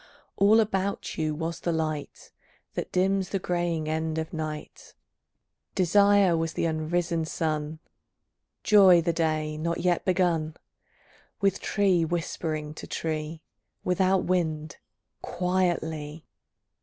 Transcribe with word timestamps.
All 0.35 0.59
about 0.59 1.15
you 1.19 1.35
was 1.35 1.59
the 1.59 1.71
light 1.71 2.31
That 2.73 2.91
dims 2.91 3.29
the 3.29 3.37
greying 3.37 3.87
end 3.87 4.17
of 4.17 4.33
night; 4.33 4.95
Desire 5.75 6.35
was 6.35 6.53
the 6.53 6.65
unrisen 6.65 7.23
sun, 7.23 7.77
Joy 8.63 9.01
the 9.03 9.13
day 9.13 9.59
not 9.59 9.81
yet 9.81 10.03
begun, 10.03 10.57
With 11.39 11.59
tree 11.59 12.03
whispering 12.03 12.73
to 12.73 12.87
tree, 12.87 13.43
Without 13.83 14.23
wind, 14.23 14.77
quietly. 15.21 16.25